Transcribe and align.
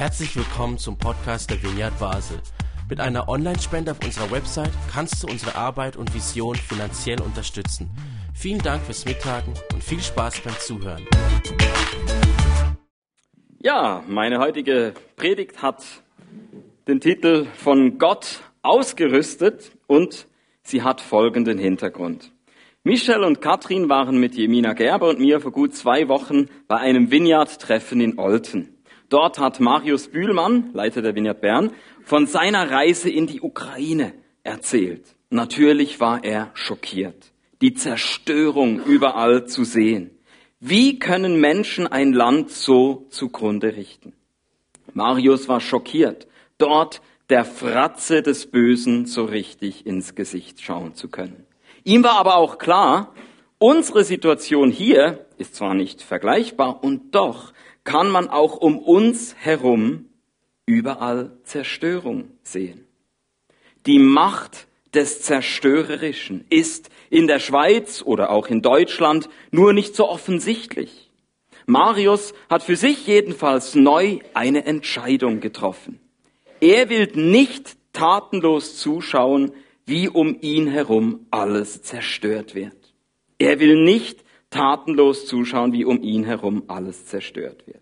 Herzlich 0.00 0.34
willkommen 0.34 0.78
zum 0.78 0.96
Podcast 0.96 1.50
der 1.50 1.62
Vineyard 1.62 1.98
Basel. 1.98 2.38
Mit 2.88 3.00
einer 3.00 3.28
Online-Spende 3.28 3.90
auf 3.90 4.02
unserer 4.02 4.30
Website 4.30 4.70
kannst 4.90 5.22
du 5.22 5.26
unsere 5.26 5.56
Arbeit 5.56 5.98
und 5.98 6.14
Vision 6.14 6.56
finanziell 6.56 7.20
unterstützen. 7.20 7.90
Vielen 8.32 8.62
Dank 8.62 8.82
fürs 8.82 9.04
Mittagen 9.04 9.52
und 9.74 9.84
viel 9.84 10.00
Spaß 10.00 10.40
beim 10.40 10.54
Zuhören. 10.58 11.04
Ja, 13.62 14.02
meine 14.08 14.38
heutige 14.38 14.94
Predigt 15.16 15.60
hat 15.60 15.84
den 16.88 17.02
Titel 17.02 17.44
von 17.54 17.98
Gott 17.98 18.40
ausgerüstet 18.62 19.70
und 19.86 20.28
sie 20.62 20.82
hat 20.82 21.02
folgenden 21.02 21.58
Hintergrund. 21.58 22.32
Michelle 22.84 23.26
und 23.26 23.42
Katrin 23.42 23.90
waren 23.90 24.18
mit 24.18 24.34
Jemina 24.34 24.72
Gerber 24.72 25.10
und 25.10 25.20
mir 25.20 25.42
vor 25.42 25.52
gut 25.52 25.74
zwei 25.74 26.08
Wochen 26.08 26.46
bei 26.68 26.78
einem 26.78 27.10
Vineyard-Treffen 27.10 28.00
in 28.00 28.18
Olten. 28.18 28.79
Dort 29.10 29.40
hat 29.40 29.58
Marius 29.58 30.08
Bühlmann, 30.08 30.70
Leiter 30.72 31.02
der 31.02 31.16
Vineyard 31.16 31.40
Bern, 31.40 31.72
von 32.04 32.26
seiner 32.26 32.70
Reise 32.70 33.10
in 33.10 33.26
die 33.26 33.40
Ukraine 33.40 34.14
erzählt. 34.44 35.04
Natürlich 35.30 35.98
war 35.98 36.22
er 36.22 36.52
schockiert. 36.54 37.32
Die 37.60 37.74
Zerstörung 37.74 38.82
überall 38.84 39.46
zu 39.46 39.64
sehen. 39.64 40.10
Wie 40.60 41.00
können 41.00 41.40
Menschen 41.40 41.88
ein 41.88 42.12
Land 42.12 42.50
so 42.50 43.06
zugrunde 43.10 43.76
richten? 43.76 44.12
Marius 44.94 45.48
war 45.48 45.60
schockiert, 45.60 46.28
dort 46.58 47.02
der 47.30 47.44
Fratze 47.44 48.22
des 48.22 48.46
Bösen 48.46 49.06
so 49.06 49.24
richtig 49.24 49.86
ins 49.86 50.14
Gesicht 50.14 50.60
schauen 50.60 50.94
zu 50.94 51.08
können. 51.08 51.46
Ihm 51.82 52.04
war 52.04 52.18
aber 52.18 52.36
auch 52.36 52.58
klar, 52.58 53.12
unsere 53.58 54.04
Situation 54.04 54.70
hier 54.70 55.26
ist 55.38 55.56
zwar 55.56 55.74
nicht 55.74 56.02
vergleichbar 56.02 56.84
und 56.84 57.14
doch 57.14 57.52
kann 57.90 58.08
man 58.08 58.28
auch 58.28 58.56
um 58.56 58.78
uns 58.78 59.34
herum 59.40 60.04
überall 60.64 61.36
Zerstörung 61.42 62.30
sehen. 62.44 62.86
Die 63.84 63.98
Macht 63.98 64.68
des 64.94 65.22
Zerstörerischen 65.22 66.44
ist 66.50 66.88
in 67.10 67.26
der 67.26 67.40
Schweiz 67.40 68.02
oder 68.06 68.30
auch 68.30 68.46
in 68.46 68.62
Deutschland 68.62 69.28
nur 69.50 69.72
nicht 69.72 69.96
so 69.96 70.08
offensichtlich. 70.08 71.10
Marius 71.66 72.32
hat 72.48 72.62
für 72.62 72.76
sich 72.76 73.08
jedenfalls 73.08 73.74
neu 73.74 74.20
eine 74.34 74.66
Entscheidung 74.66 75.40
getroffen. 75.40 75.98
Er 76.60 76.90
will 76.90 77.10
nicht 77.16 77.76
tatenlos 77.92 78.76
zuschauen, 78.76 79.50
wie 79.84 80.08
um 80.08 80.36
ihn 80.40 80.68
herum 80.68 81.26
alles 81.32 81.82
zerstört 81.82 82.54
wird. 82.54 82.94
Er 83.40 83.58
will 83.58 83.82
nicht 83.82 84.24
tatenlos 84.50 85.26
zuschauen, 85.26 85.72
wie 85.72 85.84
um 85.84 86.00
ihn 86.04 86.22
herum 86.22 86.62
alles 86.68 87.06
zerstört 87.06 87.66
wird. 87.66 87.79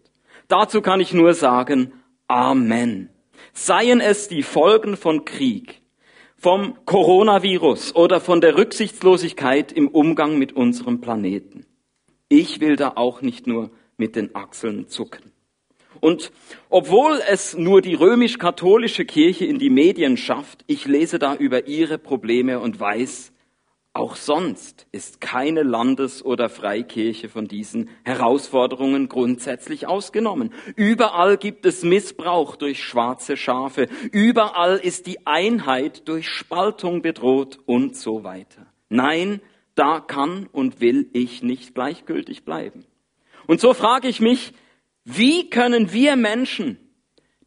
Dazu 0.48 0.80
kann 0.80 1.00
ich 1.00 1.12
nur 1.12 1.34
sagen, 1.34 1.92
Amen. 2.26 3.10
Seien 3.52 4.00
es 4.00 4.28
die 4.28 4.42
Folgen 4.42 4.96
von 4.96 5.26
Krieg, 5.26 5.82
vom 6.36 6.74
Coronavirus 6.86 7.94
oder 7.94 8.20
von 8.20 8.40
der 8.40 8.56
Rücksichtslosigkeit 8.56 9.72
im 9.72 9.88
Umgang 9.88 10.38
mit 10.38 10.54
unserem 10.54 11.00
Planeten. 11.00 11.66
Ich 12.30 12.60
will 12.60 12.76
da 12.76 12.92
auch 12.96 13.20
nicht 13.20 13.46
nur 13.46 13.70
mit 13.98 14.16
den 14.16 14.34
Achseln 14.34 14.88
zucken. 14.88 15.32
Und 16.00 16.32
obwohl 16.70 17.20
es 17.28 17.56
nur 17.56 17.82
die 17.82 17.94
römisch-katholische 17.94 19.04
Kirche 19.04 19.44
in 19.44 19.58
die 19.58 19.70
Medien 19.70 20.16
schafft, 20.16 20.64
ich 20.66 20.86
lese 20.86 21.18
da 21.18 21.34
über 21.34 21.66
ihre 21.66 21.98
Probleme 21.98 22.60
und 22.60 22.78
weiß, 22.78 23.32
auch 23.92 24.16
sonst 24.16 24.86
ist 24.92 25.20
keine 25.20 25.62
Landes- 25.62 26.24
oder 26.24 26.48
Freikirche 26.48 27.28
von 27.28 27.48
diesen 27.48 27.90
Herausforderungen 28.04 29.08
grundsätzlich 29.08 29.86
ausgenommen. 29.86 30.52
Überall 30.76 31.36
gibt 31.36 31.66
es 31.66 31.82
Missbrauch 31.82 32.56
durch 32.56 32.82
schwarze 32.82 33.36
Schafe. 33.36 33.88
Überall 34.12 34.76
ist 34.76 35.06
die 35.06 35.26
Einheit 35.26 36.06
durch 36.06 36.28
Spaltung 36.28 37.02
bedroht 37.02 37.58
und 37.66 37.96
so 37.96 38.22
weiter. 38.22 38.66
Nein, 38.88 39.40
da 39.74 40.00
kann 40.00 40.46
und 40.52 40.80
will 40.80 41.08
ich 41.12 41.42
nicht 41.42 41.74
gleichgültig 41.74 42.44
bleiben. 42.44 42.84
Und 43.46 43.60
so 43.60 43.74
frage 43.74 44.08
ich 44.08 44.20
mich, 44.20 44.52
wie 45.04 45.50
können 45.50 45.92
wir 45.92 46.16
Menschen 46.16 46.78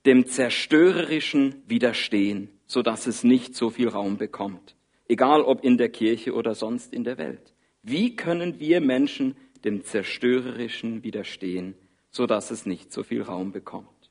dem 0.06 0.26
Zerstörerischen 0.26 1.62
widerstehen, 1.68 2.50
sodass 2.66 3.06
es 3.06 3.24
nicht 3.24 3.56
so 3.56 3.70
viel 3.70 3.88
Raum 3.88 4.18
bekommt? 4.18 4.76
Egal 5.12 5.42
ob 5.42 5.66
in 5.66 5.78
der 5.78 5.90
Kirche 5.90 6.34
oder 6.34 6.56
sonst 6.56 6.94
in 6.94 7.04
der 7.04 7.18
Welt. 7.18 7.54
Wie 7.84 8.16
können 8.16 8.62
wir 8.62 8.80
Menschen 8.80 9.36
dem 9.66 9.84
Zerstörerischen 9.84 11.04
widerstehen, 11.04 11.76
sodass 12.12 12.50
es 12.50 12.66
nicht 12.66 12.94
so 12.94 13.04
viel 13.04 13.22
Raum 13.22 13.52
bekommt? 13.52 14.10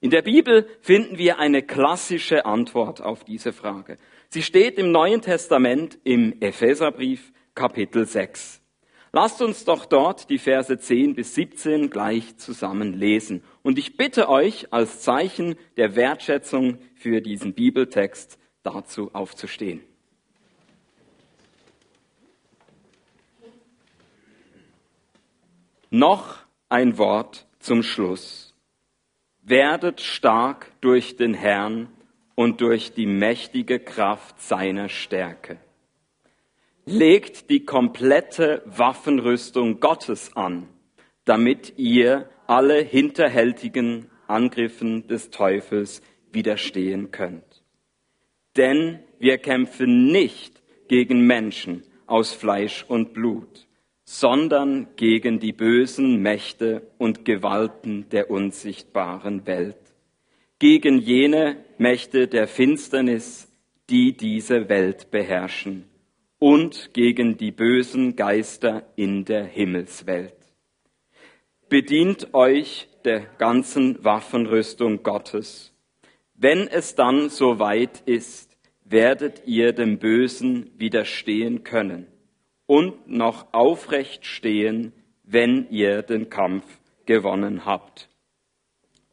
In 0.00 0.10
der 0.10 0.22
Bibel 0.22 0.66
finden 0.80 1.18
wir 1.18 1.38
eine 1.38 1.62
klassische 1.62 2.46
Antwort 2.46 3.00
auf 3.00 3.22
diese 3.22 3.52
Frage. 3.52 3.96
Sie 4.28 4.42
steht 4.42 4.76
im 4.76 4.90
Neuen 4.90 5.20
Testament 5.20 6.00
im 6.02 6.40
Epheserbrief 6.40 7.32
Kapitel 7.54 8.04
6. 8.04 8.60
Lasst 9.12 9.42
uns 9.42 9.64
doch 9.64 9.86
dort 9.86 10.30
die 10.30 10.38
Verse 10.38 10.76
10 10.76 11.14
bis 11.14 11.36
17 11.36 11.90
gleich 11.90 12.38
zusammen 12.38 12.94
lesen. 12.94 13.44
Und 13.62 13.78
ich 13.78 13.96
bitte 13.96 14.28
euch 14.28 14.72
als 14.72 15.00
Zeichen 15.00 15.54
der 15.76 15.94
Wertschätzung 15.94 16.78
für 16.96 17.20
diesen 17.20 17.54
Bibeltext 17.54 18.36
dazu 18.64 19.14
aufzustehen. 19.14 19.82
Noch 25.90 26.38
ein 26.68 26.98
Wort 26.98 27.46
zum 27.58 27.82
Schluss. 27.82 28.54
Werdet 29.42 30.00
stark 30.00 30.70
durch 30.80 31.16
den 31.16 31.34
Herrn 31.34 31.88
und 32.34 32.60
durch 32.60 32.94
die 32.94 33.06
mächtige 33.06 33.80
Kraft 33.80 34.40
seiner 34.40 34.88
Stärke 34.88 35.58
legt 36.90 37.50
die 37.50 37.64
komplette 37.64 38.62
Waffenrüstung 38.66 39.80
Gottes 39.80 40.36
an, 40.36 40.68
damit 41.24 41.74
ihr 41.76 42.28
alle 42.46 42.80
hinterhältigen 42.82 44.10
Angriffen 44.26 45.06
des 45.06 45.30
Teufels 45.30 46.02
widerstehen 46.32 47.10
könnt. 47.10 47.62
Denn 48.56 49.00
wir 49.18 49.38
kämpfen 49.38 50.06
nicht 50.06 50.60
gegen 50.88 51.26
Menschen 51.26 51.84
aus 52.06 52.32
Fleisch 52.32 52.84
und 52.88 53.12
Blut, 53.12 53.68
sondern 54.12 54.88
gegen 54.96 55.38
die 55.38 55.52
bösen 55.52 56.20
Mächte 56.20 56.82
und 56.98 57.24
Gewalten 57.24 58.08
der 58.10 58.28
unsichtbaren 58.28 59.46
Welt, 59.46 59.78
gegen 60.58 60.98
jene 60.98 61.64
Mächte 61.78 62.26
der 62.26 62.48
Finsternis, 62.48 63.48
die 63.88 64.16
diese 64.16 64.68
Welt 64.68 65.12
beherrschen 65.12 65.84
und 66.40 66.92
gegen 66.92 67.36
die 67.36 67.52
bösen 67.52 68.16
Geister 68.16 68.82
in 68.96 69.24
der 69.26 69.44
Himmelswelt. 69.44 70.34
Bedient 71.68 72.34
euch 72.34 72.88
der 73.04 73.20
ganzen 73.38 74.02
Waffenrüstung 74.02 75.04
Gottes. 75.04 75.72
Wenn 76.34 76.66
es 76.66 76.96
dann 76.96 77.28
soweit 77.28 78.02
ist, 78.06 78.58
werdet 78.84 79.42
ihr 79.46 79.72
dem 79.72 80.00
Bösen 80.00 80.72
widerstehen 80.78 81.62
können 81.62 82.08
und 82.70 83.08
noch 83.08 83.52
aufrecht 83.52 84.24
stehen, 84.24 84.92
wenn 85.24 85.68
ihr 85.70 86.02
den 86.02 86.30
Kampf 86.30 86.64
gewonnen 87.04 87.64
habt. 87.64 88.08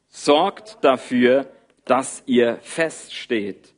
Sorgt 0.10 0.84
dafür, 0.84 1.50
dass 1.86 2.24
ihr 2.26 2.60
feststeht 2.62 3.74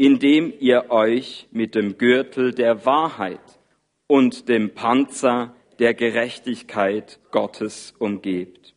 indem 0.00 0.54
ihr 0.60 0.90
euch 0.90 1.46
mit 1.50 1.74
dem 1.74 1.98
Gürtel 1.98 2.54
der 2.54 2.86
Wahrheit 2.86 3.60
und 4.06 4.48
dem 4.48 4.70
Panzer 4.70 5.54
der 5.78 5.92
Gerechtigkeit 5.92 7.20
Gottes 7.30 7.92
umgebt. 7.98 8.74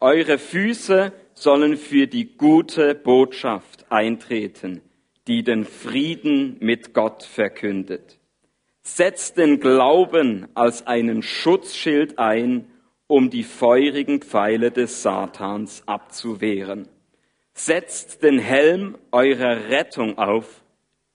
Eure 0.00 0.38
Füße 0.38 1.12
sollen 1.34 1.76
für 1.76 2.06
die 2.06 2.34
gute 2.38 2.94
Botschaft 2.94 3.92
eintreten, 3.92 4.80
die 5.26 5.42
den 5.42 5.66
Frieden 5.66 6.56
mit 6.60 6.94
Gott 6.94 7.24
verkündet. 7.24 8.17
Setzt 8.94 9.36
den 9.36 9.60
Glauben 9.60 10.48
als 10.54 10.86
einen 10.86 11.22
Schutzschild 11.22 12.18
ein, 12.18 12.70
um 13.06 13.28
die 13.28 13.44
feurigen 13.44 14.22
Pfeile 14.22 14.70
des 14.70 15.02
Satans 15.02 15.82
abzuwehren. 15.86 16.88
Setzt 17.52 18.22
den 18.22 18.38
Helm 18.38 18.96
eurer 19.12 19.68
Rettung 19.68 20.16
auf 20.16 20.64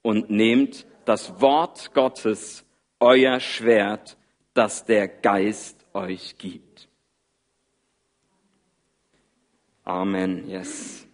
und 0.04 0.30
nehmt 0.30 0.86
das 1.06 1.42
Wort 1.42 1.94
Gottes, 1.94 2.64
euer 3.00 3.40
Schwert, 3.40 4.18
das 4.54 4.86
der 4.86 5.08
Geist 5.08 5.84
euch 5.94 6.38
gibt. 6.38 6.88
Amen, 9.84 10.48
yes. 10.48 11.08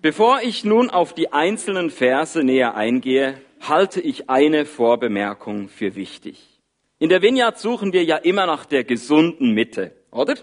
Bevor 0.00 0.40
ich 0.42 0.64
nun 0.64 0.90
auf 0.90 1.12
die 1.12 1.32
einzelnen 1.32 1.90
Verse 1.90 2.42
näher 2.42 2.74
eingehe, 2.74 3.40
halte 3.68 4.00
ich 4.00 4.28
eine 4.28 4.66
Vorbemerkung 4.66 5.68
für 5.68 5.94
wichtig. 5.94 6.60
In 6.98 7.08
der 7.08 7.22
Vineyard 7.22 7.58
suchen 7.58 7.92
wir 7.92 8.04
ja 8.04 8.16
immer 8.16 8.46
nach 8.46 8.64
der 8.64 8.84
gesunden 8.84 9.52
Mitte, 9.52 9.92
oder? 10.10 10.34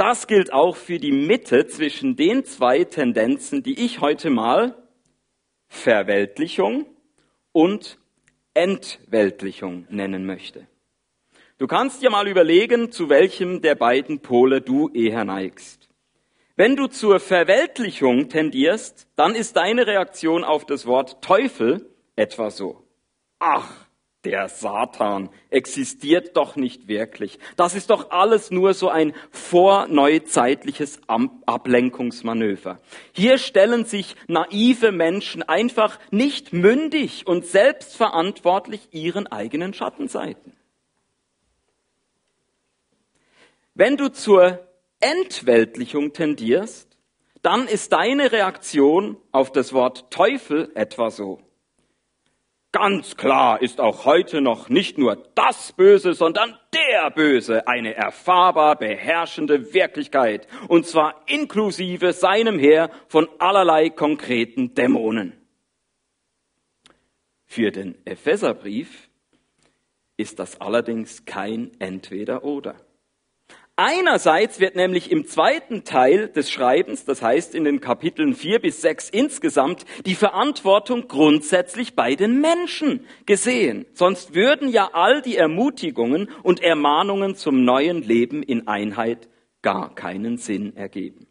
das 0.00 0.26
gilt 0.26 0.50
auch 0.50 0.76
für 0.76 0.98
die 0.98 1.12
Mitte 1.12 1.66
zwischen 1.66 2.16
den 2.16 2.46
zwei 2.46 2.84
Tendenzen, 2.84 3.62
die 3.62 3.84
ich 3.84 4.00
heute 4.00 4.30
mal 4.30 4.74
Verweltlichung 5.68 6.86
und 7.52 7.98
Entweltlichung 8.54 9.86
nennen 9.90 10.24
möchte. 10.24 10.66
Du 11.58 11.66
kannst 11.66 12.00
dir 12.00 12.08
mal 12.08 12.28
überlegen, 12.28 12.90
zu 12.90 13.10
welchem 13.10 13.60
der 13.60 13.74
beiden 13.74 14.20
Pole 14.20 14.62
du 14.62 14.88
eher 14.88 15.26
neigst. 15.26 15.79
Wenn 16.60 16.76
du 16.76 16.88
zur 16.88 17.20
Verweltlichung 17.20 18.28
tendierst, 18.28 19.08
dann 19.16 19.34
ist 19.34 19.56
deine 19.56 19.86
Reaktion 19.86 20.44
auf 20.44 20.66
das 20.66 20.84
Wort 20.84 21.24
Teufel 21.24 21.88
etwa 22.16 22.50
so. 22.50 22.84
Ach, 23.38 23.72
der 24.24 24.50
Satan 24.50 25.30
existiert 25.48 26.36
doch 26.36 26.56
nicht 26.56 26.86
wirklich. 26.86 27.38
Das 27.56 27.74
ist 27.74 27.88
doch 27.88 28.10
alles 28.10 28.50
nur 28.50 28.74
so 28.74 28.90
ein 28.90 29.14
vorneuzeitliches 29.30 31.00
Ablenkungsmanöver. 31.06 32.78
Hier 33.12 33.38
stellen 33.38 33.86
sich 33.86 34.14
naive 34.28 34.92
Menschen 34.92 35.42
einfach 35.42 35.98
nicht 36.10 36.52
mündig 36.52 37.26
und 37.26 37.46
selbstverantwortlich 37.46 38.88
ihren 38.90 39.26
eigenen 39.26 39.72
Schattenseiten. 39.72 40.52
Wenn 43.72 43.96
du 43.96 44.08
zur 44.12 44.69
Entweltlichung 45.00 46.12
tendierst, 46.12 46.96
dann 47.42 47.66
ist 47.66 47.92
deine 47.92 48.32
Reaktion 48.32 49.16
auf 49.32 49.50
das 49.50 49.72
Wort 49.72 50.10
Teufel 50.10 50.70
etwa 50.74 51.10
so. 51.10 51.40
Ganz 52.72 53.16
klar 53.16 53.60
ist 53.60 53.80
auch 53.80 54.04
heute 54.04 54.40
noch 54.40 54.68
nicht 54.68 54.96
nur 54.96 55.16
das 55.34 55.72
Böse, 55.72 56.12
sondern 56.12 56.56
der 56.72 57.10
Böse 57.10 57.66
eine 57.66 57.94
erfahrbar 57.94 58.76
beherrschende 58.76 59.74
Wirklichkeit, 59.74 60.46
und 60.68 60.86
zwar 60.86 61.24
inklusive 61.26 62.12
seinem 62.12 62.60
Heer 62.60 62.90
von 63.08 63.28
allerlei 63.38 63.90
konkreten 63.90 64.74
Dämonen. 64.74 65.32
Für 67.46 67.72
den 67.72 67.96
Epheserbrief 68.04 69.10
ist 70.16 70.38
das 70.38 70.60
allerdings 70.60 71.24
kein 71.24 71.72
Entweder-Oder. 71.80 72.76
Einerseits 73.82 74.60
wird 74.60 74.76
nämlich 74.76 75.10
im 75.10 75.26
zweiten 75.26 75.84
Teil 75.84 76.28
des 76.28 76.50
Schreibens, 76.50 77.06
das 77.06 77.22
heißt 77.22 77.54
in 77.54 77.64
den 77.64 77.80
Kapiteln 77.80 78.34
vier 78.34 78.58
bis 78.58 78.82
sechs 78.82 79.08
insgesamt, 79.08 79.86
die 80.04 80.16
Verantwortung 80.16 81.08
grundsätzlich 81.08 81.96
bei 81.96 82.14
den 82.14 82.42
Menschen 82.42 83.06
gesehen. 83.24 83.86
Sonst 83.94 84.34
würden 84.34 84.68
ja 84.68 84.90
all 84.92 85.22
die 85.22 85.38
Ermutigungen 85.38 86.28
und 86.42 86.62
Ermahnungen 86.62 87.36
zum 87.36 87.64
neuen 87.64 88.02
Leben 88.02 88.42
in 88.42 88.68
Einheit 88.68 89.30
gar 89.62 89.94
keinen 89.94 90.36
Sinn 90.36 90.76
ergeben. 90.76 91.26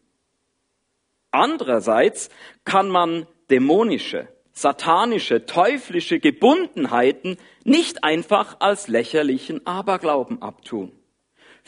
Andererseits 1.30 2.30
kann 2.64 2.88
man 2.88 3.28
dämonische, 3.48 4.26
satanische, 4.50 5.46
teuflische 5.46 6.18
Gebundenheiten 6.18 7.36
nicht 7.62 8.02
einfach 8.02 8.56
als 8.58 8.88
lächerlichen 8.88 9.64
Aberglauben 9.68 10.42
abtun. 10.42 10.99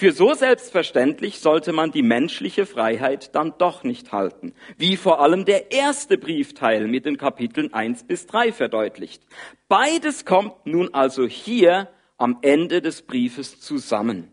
Für 0.02 0.10
so 0.10 0.34
selbstverständlich 0.34 1.38
sollte 1.38 1.72
man 1.72 1.92
die 1.92 2.02
menschliche 2.02 2.66
Freiheit 2.66 3.36
dann 3.36 3.54
doch 3.56 3.84
nicht 3.84 4.10
halten, 4.10 4.52
wie 4.76 4.96
vor 4.96 5.20
allem 5.20 5.44
der 5.44 5.70
erste 5.70 6.18
Briefteil 6.18 6.88
mit 6.88 7.06
den 7.06 7.18
Kapiteln 7.18 7.72
1 7.72 8.08
bis 8.08 8.26
3 8.26 8.50
verdeutlicht. 8.50 9.22
Beides 9.68 10.24
kommt 10.24 10.66
nun 10.66 10.92
also 10.92 11.28
hier 11.28 11.88
am 12.16 12.38
Ende 12.42 12.82
des 12.82 13.02
Briefes 13.02 13.60
zusammen. 13.60 14.32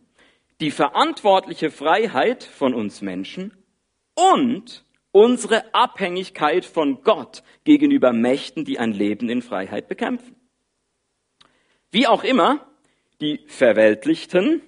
Die 0.60 0.71
verantwortliche 0.71 1.69
Freiheit 1.69 2.44
von 2.44 2.74
uns 2.74 3.04
Menschen 3.04 3.56
und 4.15 4.83
unsere 5.12 5.72
Abhängigkeit 5.75 6.65
von 6.65 7.04
Gott 7.04 7.44
gegenüber 7.63 8.12
Mächten, 8.12 8.65
die 8.65 8.80
ein 8.80 8.92
Leben 8.92 9.30
in 9.30 9.44
Freiheit 9.44 9.88
bekämpfen. 9.88 10.36
Wie 11.92 12.07
auch 12.07 12.24
immer, 12.24 12.65
die 13.22 13.42
Verweltlichten 13.45 14.63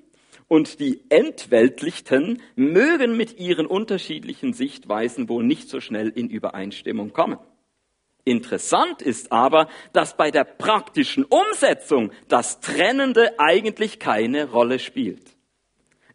und 0.52 0.82
die 0.82 1.00
Entweltlichten 1.08 2.42
mögen 2.58 3.16
mit 3.16 3.40
ihren 3.40 3.66
unterschiedlichen 3.66 4.52
Sichtweisen 4.52 5.30
wohl 5.30 5.46
nicht 5.46 5.70
so 5.70 5.80
schnell 5.80 6.10
in 6.10 6.30
Übereinstimmung 6.30 7.14
kommen. 7.14 7.40
Interessant 8.26 9.02
ist 9.02 9.32
aber, 9.32 9.70
dass 9.94 10.18
bei 10.18 10.30
der 10.30 10.44
praktischen 10.44 11.24
Umsetzung 11.24 12.12
das 12.28 12.60
Trennende 12.60 13.40
eigentlich 13.40 13.98
keine 13.98 14.52
Rolle 14.52 14.80
spielt. 14.80 15.24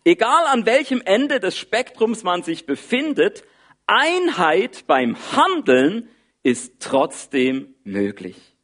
Egal 0.04 0.44
an 0.48 0.66
welchem 0.66 1.00
Ende 1.00 1.40
des 1.40 1.56
Spektrums 1.56 2.22
man 2.22 2.42
sich 2.42 2.66
befindet, 2.66 3.42
Einheit 3.86 4.86
beim 4.86 5.16
Handeln 5.32 6.10
ist 6.42 6.74
trotzdem 6.80 7.74
möglich. 7.84 8.55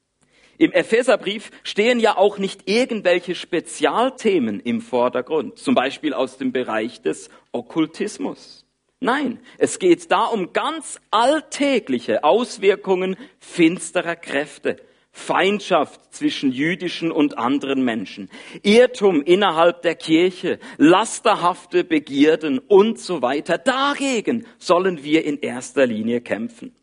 Im 0.63 0.71
Epheserbrief 0.71 1.51
stehen 1.65 1.99
ja 1.99 2.17
auch 2.17 2.39
nicht 2.39 2.69
irgendwelche 2.69 3.35
Spezialthemen 3.35 4.61
im 4.61 4.81
Vordergrund, 4.81 5.59
zum 5.59 5.75
Beispiel 5.75 6.15
aus 6.15 6.39
dem 6.39 6.53
Bereich 6.53 7.03
des 7.03 7.31
Okkultismus. 7.51 8.65
Nein, 9.01 9.41
es 9.59 9.81
geht 9.81 10.13
da 10.13 10.27
um 10.27 10.53
ganz 10.53 11.01
alltägliche 11.11 12.23
Auswirkungen 12.23 13.17
finsterer 13.41 14.15
Kräfte, 14.15 14.77
Feindschaft 15.11 16.15
zwischen 16.15 16.53
jüdischen 16.53 17.11
und 17.11 17.39
anderen 17.39 17.85
Menschen, 17.85 18.31
Irrtum 18.63 19.21
innerhalb 19.21 19.83
der 19.83 19.97
Kirche, 19.97 20.61
lasterhafte 20.79 21.83
Begierden 21.83 22.61
und 22.61 23.01
so 23.01 23.21
weiter. 23.21 23.59
Dagegen 23.59 24.47
sollen 24.59 25.03
wir 25.03 25.25
in 25.25 25.41
erster 25.41 25.89
Linie 25.89 26.21
kämpfen. 26.21 26.77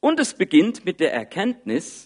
Und 0.00 0.18
es 0.18 0.34
beginnt 0.34 0.84
mit 0.84 0.98
der 0.98 1.12
Erkenntnis, 1.12 2.05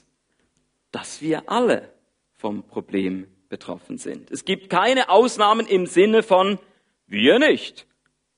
dass 0.91 1.21
wir 1.21 1.49
alle 1.51 1.93
vom 2.37 2.63
Problem 2.63 3.27
betroffen 3.49 3.99
sind. 3.99 4.31
Es 4.31 4.45
gibt 4.45 4.71
keine 4.71 5.09
Ausnahmen 5.11 5.67
im 5.67 5.87
Sinne 5.87 6.23
von 6.23 6.59
wir 7.07 7.39
nicht, 7.39 7.87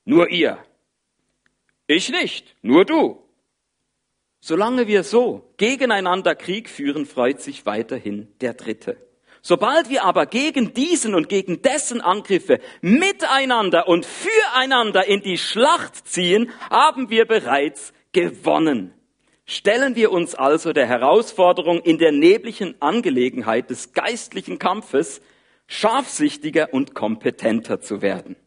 nur 0.05 0.29
ihr. 0.29 0.57
Ich 1.87 2.09
nicht, 2.09 2.55
nur 2.61 2.85
du. 2.85 3.23
Solange 4.39 4.87
wir 4.87 5.03
so 5.03 5.53
gegeneinander 5.57 6.35
Krieg 6.35 6.69
führen, 6.69 7.05
freut 7.05 7.41
sich 7.41 7.65
weiterhin 7.65 8.27
der 8.41 8.53
Dritte. 8.53 8.97
Sobald 9.41 9.89
wir 9.89 10.05
aber 10.05 10.25
gegen 10.25 10.73
diesen 10.73 11.15
und 11.15 11.29
gegen 11.29 11.61
dessen 11.61 12.01
Angriffe 12.01 12.59
miteinander 12.81 13.87
und 13.87 14.05
füreinander 14.05 15.05
in 15.05 15.21
die 15.21 15.37
Schlacht 15.37 16.07
ziehen, 16.07 16.49
haben 16.69 17.09
wir 17.09 17.25
bereits 17.25 17.93
gewonnen. 18.13 18.93
Stellen 19.45 19.95
wir 19.95 20.11
uns 20.11 20.35
also 20.35 20.71
der 20.71 20.87
Herausforderung 20.87 21.81
in 21.81 21.97
der 21.97 22.11
neblichen 22.11 22.75
Angelegenheit 22.81 23.69
des 23.69 23.91
geistlichen 23.93 24.57
Kampfes, 24.57 25.21
scharfsichtiger 25.67 26.73
und 26.73 26.93
kompetenter 26.93 27.81
zu 27.81 28.01
werden. 28.01 28.37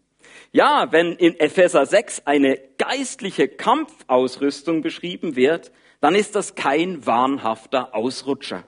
Ja, 0.53 0.91
wenn 0.93 1.13
in 1.13 1.39
Epheser 1.39 1.85
6 1.85 2.23
eine 2.25 2.59
geistliche 2.79 3.49
Kampfausrüstung 3.49 4.81
beschrieben 4.81 5.37
wird, 5.37 5.71
dann 6.01 6.15
ist 6.15 6.35
das 6.35 6.55
kein 6.55 7.05
wahnhafter 7.05 7.95
Ausrutscher. 7.95 8.65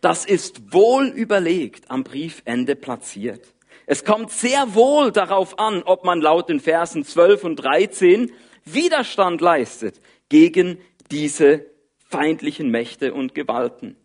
Das 0.00 0.24
ist 0.24 0.72
wohl 0.72 1.06
überlegt 1.06 1.90
am 1.90 2.04
Briefende 2.04 2.74
platziert. 2.74 3.54
Es 3.86 4.04
kommt 4.04 4.30
sehr 4.30 4.74
wohl 4.74 5.12
darauf 5.12 5.58
an, 5.58 5.82
ob 5.84 6.04
man 6.04 6.20
laut 6.20 6.48
den 6.48 6.58
Versen 6.58 7.04
12 7.04 7.44
und 7.44 7.56
13 7.56 8.32
Widerstand 8.64 9.40
leistet 9.40 10.00
gegen 10.30 10.78
diese 11.14 11.64
feindlichen 12.10 12.72
Mächte 12.72 13.14
und 13.14 13.36
Gewalten. 13.36 13.96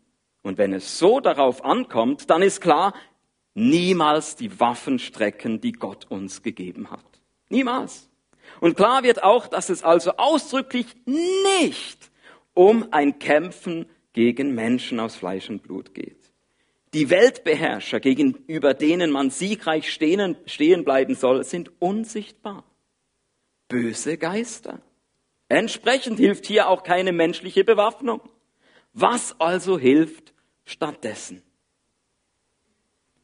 Und 0.44 0.60
wenn 0.60 0.74
es 0.74 1.00
so 1.00 1.20
darauf 1.20 1.66
ankommt, 1.66 2.30
dann 2.30 2.44
ist 2.44 2.62
klar, 2.62 2.94
niemals 3.56 4.36
die 4.36 4.60
Waffen 4.60 5.00
strecken, 5.00 5.60
die 5.60 5.72
Gott 5.72 6.06
uns 6.10 6.44
gegeben 6.44 6.92
hat. 6.92 7.04
Niemals. 7.50 8.10
Und 8.62 8.78
klar 8.78 9.02
wird 9.02 9.24
auch, 9.24 9.48
dass 9.48 9.70
es 9.70 9.84
also 9.84 10.18
ausdrücklich 10.18 10.86
nicht 11.08 12.12
um 12.54 12.88
ein 12.92 13.18
Kämpfen 13.18 13.88
gegen 14.14 14.54
Menschen 14.54 15.00
aus 15.00 15.16
Fleisch 15.16 15.50
und 15.50 15.64
Blut 15.64 15.96
geht. 15.96 16.32
Die 16.94 17.10
Weltbeherrscher, 17.10 18.00
gegenüber 18.00 18.76
denen 18.76 19.10
man 19.10 19.32
siegreich 19.32 19.92
stehen, 19.92 20.38
stehen 20.46 20.84
bleiben 20.86 21.16
soll, 21.16 21.44
sind 21.44 21.72
unsichtbar. 21.80 22.64
Böse 23.68 24.18
Geister. 24.18 24.80
Entsprechend 25.50 26.20
hilft 26.20 26.46
hier 26.46 26.70
auch 26.70 26.84
keine 26.84 27.12
menschliche 27.12 27.64
Bewaffnung. 27.64 28.22
Was 28.94 29.40
also 29.40 29.78
hilft 29.78 30.34
stattdessen? 30.64 31.42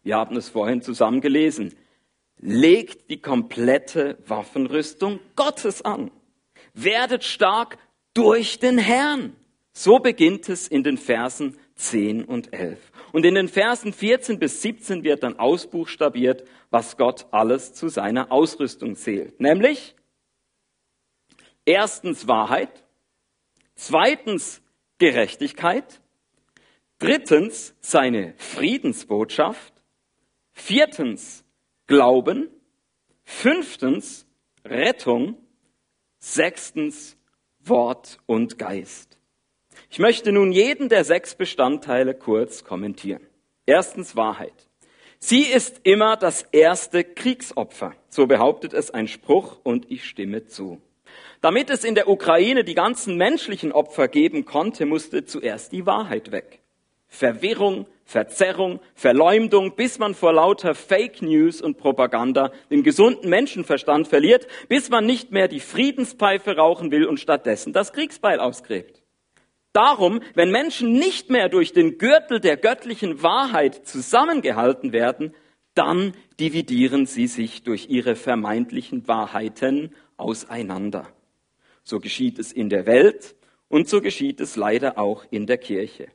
Wir 0.03 0.17
haben 0.17 0.36
es 0.36 0.50
vorhin 0.50 0.82
zusammen 0.82 1.22
gelesen. 1.22 1.74
Legt 2.38 3.10
die 3.10 3.22
komplette 3.22 4.17
Waffenrüstung 4.27 5.20
Gottes 5.36 5.84
an. 5.84 6.12
Werdet 6.74 7.24
stark 7.24 7.77
durch 8.13 8.60
den 8.60 8.77
Herrn. 8.77 9.36
So 9.72 10.00
beginnt 10.00 10.50
es 10.50 10.67
in 10.67 10.84
den 10.84 10.98
Versen 10.98 11.58
10 11.75 12.25
und 12.25 12.53
11. 12.53 12.79
Und 13.12 13.25
in 13.25 13.36
den 13.36 13.50
Versen 13.50 13.94
14 13.94 14.39
bis 14.39 14.62
17 14.62 15.03
wird 15.03 15.24
dann 15.24 15.38
ausbuchstabiert, 15.38 16.44
was 16.72 16.98
Gott 16.98 17.27
alles 17.32 17.74
zu 17.74 17.88
seiner 17.89 18.32
Ausrüstung 18.32 18.96
zählt. 18.96 19.39
Nämlich 19.39 19.96
Erstens 21.65 22.27
Wahrheit, 22.27 22.84
zweitens 23.75 24.62
Gerechtigkeit, 25.00 26.01
drittens 27.00 27.75
seine 27.81 28.34
Friedensbotschaft, 28.38 29.74
viertens 30.53 31.43
Glauben, 31.88 32.50
fünftens 33.24 34.27
Rettung, 34.63 35.38
sechstens 36.19 37.17
Wort 37.60 38.19
und 38.25 38.57
Geist. 38.57 39.17
Ich 39.89 40.00
möchte 40.00 40.31
nun 40.31 40.51
jeden 40.51 40.89
der 40.89 41.03
sechs 41.03 41.36
Bestandteile 41.36 42.13
kurz 42.15 42.63
kommentieren. 42.63 43.25
Erstens 43.65 44.15
Wahrheit. 44.15 44.69
Sie 45.19 45.41
ist 45.41 45.81
immer 45.84 46.17
das 46.17 46.43
erste 46.51 47.03
Kriegsopfer. 47.03 47.95
So 48.10 48.27
behauptet 48.27 48.74
es 48.74 48.91
ein 48.91 49.07
Spruch 49.07 49.60
und 49.63 49.89
ich 49.89 50.05
stimme 50.05 50.45
zu. 50.45 50.81
Damit 51.46 51.70
es 51.70 51.84
in 51.84 51.94
der 51.94 52.10
Ukraine 52.10 52.64
die 52.64 52.74
ganzen 52.74 53.18
menschlichen 53.18 53.72
Opfer 53.72 54.08
geben 54.08 54.46
konnte, 54.46 54.88
musste 54.88 55.25
zuerst 55.25 55.74
die 55.74 55.86
Wahrheit 55.86 56.32
weg. 56.32 56.64
Verwirrung, 57.06 57.86
Verzerrung, 58.04 58.80
Verleumdung, 58.96 59.75
bis 59.75 60.00
man 60.00 60.16
vor 60.16 60.34
lauter 60.34 60.74
Fake 60.74 61.22
News 61.22 61.62
und 61.62 61.78
Propaganda 61.78 62.52
den 62.72 62.82
gesunden 62.82 63.30
Menschenverstand 63.30 64.08
verliert, 64.08 64.48
bis 64.70 64.90
man 64.90 65.06
nicht 65.06 65.32
mehr 65.32 65.48
die 65.48 65.60
Friedenspfeife 65.60 66.56
rauchen 66.56 66.90
will 66.90 67.06
und 67.06 67.20
stattdessen 67.20 67.74
das 67.74 67.94
Kriegsbeil 67.94 68.40
ausgräbt. 68.40 69.04
Darum, 69.72 70.22
wenn 70.34 70.50
Menschen 70.50 70.94
nicht 70.94 71.30
mehr 71.30 71.48
durch 71.48 71.74
den 71.74 72.00
Gürtel 72.00 72.40
der 72.40 72.58
göttlichen 72.58 73.22
Wahrheit 73.22 73.86
zusammengehalten 73.88 74.94
werden, 74.94 75.36
dann 75.75 76.16
dividieren 76.40 77.06
sie 77.06 77.28
sich 77.28 77.62
durch 77.62 77.88
ihre 77.88 78.16
vermeintlichen 78.16 79.08
Wahrheiten 79.08 79.94
auseinander. 80.18 81.06
So 81.86 82.00
geschieht 82.00 82.39
es 82.39 82.51
in 82.51 82.70
der 82.70 82.88
Welt 82.88 83.36
und 83.70 83.88
so 83.88 84.01
geschieht 84.01 84.42
es 84.42 84.56
leider 84.56 84.98
auch 84.98 85.24
in 85.30 85.46
der 85.46 85.60
Kirche. 85.60 86.08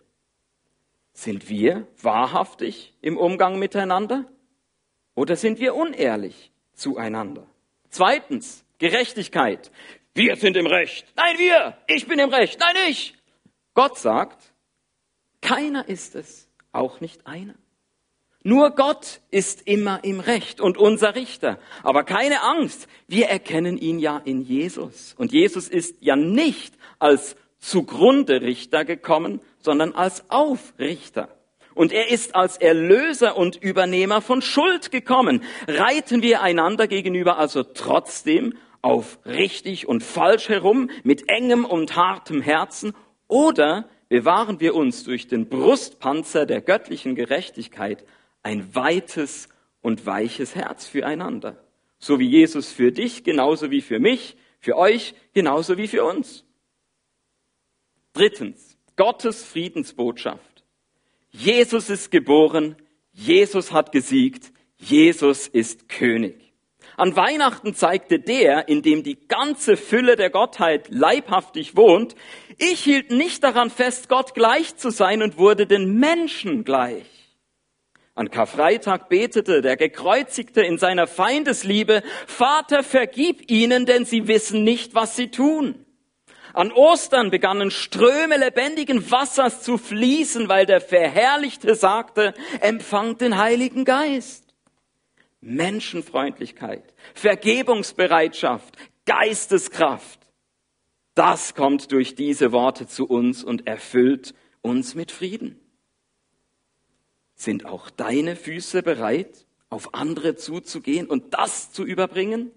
Sind 1.12 1.48
wir 1.48 1.86
wahrhaftig 2.02 2.92
im 3.00 3.16
Umgang 3.16 3.58
miteinander 3.58 4.24
oder 5.14 5.36
sind 5.36 5.60
wir 5.60 5.76
unehrlich 5.76 6.50
zueinander? 6.74 7.46
Zweitens, 7.88 8.64
Gerechtigkeit. 8.78 9.70
Wir 10.12 10.34
sind 10.34 10.56
im 10.56 10.66
Recht. 10.66 11.06
Nein, 11.16 11.38
wir. 11.38 11.78
Ich 11.86 12.08
bin 12.08 12.18
im 12.18 12.30
Recht. 12.30 12.58
Nein, 12.58 12.74
ich. 12.88 13.14
Gott 13.74 13.96
sagt, 13.96 14.52
keiner 15.40 15.88
ist 15.88 16.16
es, 16.16 16.48
auch 16.72 17.00
nicht 17.00 17.28
einer. 17.28 17.54
Nur 18.42 18.70
Gott 18.70 19.20
ist 19.30 19.66
immer 19.66 20.02
im 20.02 20.18
Recht 20.18 20.60
und 20.60 20.78
unser 20.78 21.14
Richter. 21.14 21.58
Aber 21.82 22.04
keine 22.04 22.42
Angst, 22.42 22.88
wir 23.06 23.26
erkennen 23.26 23.76
ihn 23.76 23.98
ja 23.98 24.20
in 24.24 24.40
Jesus. 24.40 25.14
Und 25.18 25.32
Jesus 25.32 25.68
ist 25.68 25.96
ja 26.00 26.16
nicht 26.16 26.74
als 26.98 27.36
zugrunde 27.58 28.40
Richter 28.40 28.86
gekommen, 28.86 29.40
sondern 29.58 29.92
als 29.92 30.30
Aufrichter. 30.30 31.28
Und 31.74 31.92
er 31.92 32.10
ist 32.10 32.34
als 32.34 32.56
Erlöser 32.56 33.36
und 33.36 33.56
Übernehmer 33.56 34.22
von 34.22 34.40
Schuld 34.40 34.90
gekommen. 34.90 35.42
Reiten 35.68 36.22
wir 36.22 36.40
einander 36.40 36.88
gegenüber 36.88 37.38
also 37.38 37.62
trotzdem 37.62 38.54
auf 38.82 39.18
richtig 39.26 39.86
und 39.86 40.02
falsch 40.02 40.48
herum 40.48 40.90
mit 41.04 41.28
engem 41.28 41.66
und 41.66 41.94
hartem 41.94 42.40
Herzen 42.40 42.94
oder 43.28 43.88
bewahren 44.08 44.60
wir 44.60 44.74
uns 44.74 45.04
durch 45.04 45.28
den 45.28 45.48
Brustpanzer 45.48 46.46
der 46.46 46.62
göttlichen 46.62 47.14
Gerechtigkeit 47.14 48.04
ein 48.42 48.74
weites 48.74 49.48
und 49.82 50.06
weiches 50.06 50.54
Herz 50.54 50.86
füreinander. 50.86 51.62
So 51.98 52.18
wie 52.18 52.28
Jesus 52.28 52.72
für 52.72 52.92
dich, 52.92 53.24
genauso 53.24 53.70
wie 53.70 53.80
für 53.80 53.98
mich, 53.98 54.36
für 54.58 54.76
euch, 54.76 55.14
genauso 55.32 55.76
wie 55.76 55.88
für 55.88 56.04
uns. 56.04 56.44
Drittens, 58.12 58.76
Gottes 58.96 59.44
Friedensbotschaft. 59.44 60.64
Jesus 61.30 61.90
ist 61.90 62.10
geboren, 62.10 62.76
Jesus 63.12 63.72
hat 63.72 63.92
gesiegt, 63.92 64.52
Jesus 64.78 65.46
ist 65.46 65.88
König. 65.88 66.52
An 66.96 67.16
Weihnachten 67.16 67.74
zeigte 67.74 68.18
der, 68.18 68.68
in 68.68 68.82
dem 68.82 69.02
die 69.02 69.16
ganze 69.26 69.76
Fülle 69.76 70.16
der 70.16 70.28
Gottheit 70.28 70.88
leibhaftig 70.90 71.76
wohnt, 71.76 72.14
ich 72.58 72.80
hielt 72.84 73.10
nicht 73.10 73.42
daran 73.42 73.70
fest, 73.70 74.08
Gott 74.08 74.34
gleich 74.34 74.76
zu 74.76 74.90
sein 74.90 75.22
und 75.22 75.38
wurde 75.38 75.66
den 75.66 75.98
Menschen 75.98 76.64
gleich. 76.64 77.19
An 78.20 78.30
Karfreitag 78.30 79.08
betete 79.08 79.62
der 79.62 79.78
Gekreuzigte 79.78 80.60
in 80.60 80.76
seiner 80.76 81.06
Feindesliebe, 81.06 82.02
Vater, 82.26 82.82
vergib 82.82 83.50
ihnen, 83.50 83.86
denn 83.86 84.04
sie 84.04 84.28
wissen 84.28 84.62
nicht, 84.62 84.94
was 84.94 85.16
sie 85.16 85.30
tun. 85.30 85.86
An 86.52 86.70
Ostern 86.70 87.30
begannen 87.30 87.70
Ströme 87.70 88.36
lebendigen 88.36 89.10
Wassers 89.10 89.62
zu 89.62 89.78
fließen, 89.78 90.50
weil 90.50 90.66
der 90.66 90.82
Verherrlichte 90.82 91.74
sagte, 91.74 92.34
empfangt 92.60 93.22
den 93.22 93.38
Heiligen 93.38 93.86
Geist. 93.86 94.54
Menschenfreundlichkeit, 95.40 96.84
Vergebungsbereitschaft, 97.14 98.76
Geisteskraft. 99.06 100.20
Das 101.14 101.54
kommt 101.54 101.90
durch 101.90 102.16
diese 102.16 102.52
Worte 102.52 102.86
zu 102.86 103.06
uns 103.06 103.42
und 103.42 103.66
erfüllt 103.66 104.34
uns 104.60 104.94
mit 104.94 105.10
Frieden. 105.10 105.59
Sind 107.40 107.64
auch 107.64 107.88
deine 107.88 108.36
Füße 108.36 108.82
bereit, 108.82 109.46
auf 109.70 109.94
andere 109.94 110.36
zuzugehen 110.36 111.06
und 111.06 111.32
das 111.32 111.72
zu 111.72 111.86
überbringen? 111.86 112.50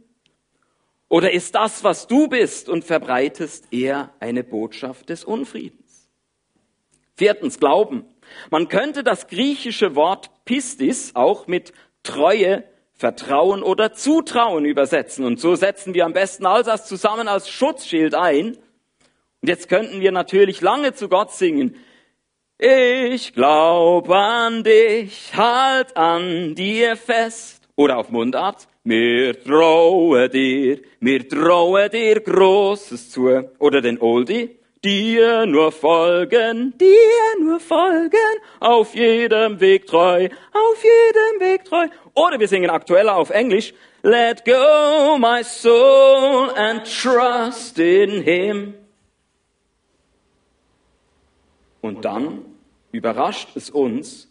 Oder 1.07 1.31
ist 1.31 1.55
das, 1.55 1.85
was 1.85 2.07
du 2.07 2.27
bist 2.27 2.67
und 2.67 2.83
verbreitest, 2.83 3.71
eher 3.71 4.13
eine 4.19 4.43
Botschaft 4.43 5.07
des 5.07 5.23
Unfriedens? 5.23 6.09
Viertens, 7.15 7.61
Glauben. 7.61 8.03
Man 8.51 8.67
könnte 8.67 9.05
das 9.05 9.27
griechische 9.27 9.95
Wort 9.95 10.29
Pistis 10.43 11.11
auch 11.15 11.47
mit 11.47 11.71
Treue 12.03 12.65
Vertrauen 12.91 13.63
oder 13.63 13.93
Zutrauen 13.93 14.65
übersetzen. 14.65 15.23
Und 15.23 15.39
so 15.39 15.55
setzen 15.55 15.93
wir 15.93 16.03
am 16.03 16.11
besten 16.11 16.45
all 16.45 16.63
das 16.63 16.89
zusammen 16.89 17.29
als 17.29 17.49
Schutzschild 17.49 18.15
ein. 18.15 18.57
Und 19.41 19.47
jetzt 19.47 19.69
könnten 19.69 20.01
wir 20.01 20.11
natürlich 20.11 20.59
lange 20.59 20.93
zu 20.93 21.07
Gott 21.07 21.31
singen. 21.31 21.77
Ich 22.65 23.33
glaub 23.33 24.09
an 24.09 24.63
dich, 24.63 25.35
halt 25.35 25.97
an 25.97 26.55
dir 26.55 26.95
fest. 26.95 27.61
Oder 27.75 27.97
auf 27.97 28.09
Mundart. 28.09 28.69
Mir 28.85 29.43
traue 29.43 30.29
dir, 30.29 30.79
mir 31.01 31.27
traue 31.27 31.89
dir 31.89 32.21
Großes 32.21 33.09
zu. 33.09 33.49
Oder 33.59 33.81
den 33.81 33.99
Oldie 33.99 34.51
dir 34.81 35.45
nur 35.45 35.73
folgen, 35.73 36.73
dir 36.77 37.41
nur 37.41 37.59
folgen, 37.59 38.39
auf 38.61 38.95
jedem 38.95 39.59
Weg 39.59 39.85
treu, 39.85 40.29
auf 40.53 40.83
jedem 40.83 41.45
Weg 41.45 41.65
treu. 41.65 41.87
Oder 42.13 42.39
wir 42.39 42.47
singen 42.47 42.69
aktueller 42.69 43.17
auf 43.17 43.29
Englisch, 43.29 43.73
let 44.03 44.45
go 44.45 45.17
my 45.17 45.43
soul 45.43 46.49
and 46.55 46.83
trust 46.85 47.77
in 47.77 48.21
him. 48.21 48.73
Und 51.81 52.05
dann 52.05 52.52
überrascht 52.93 53.49
es 53.55 53.69
uns, 53.69 54.29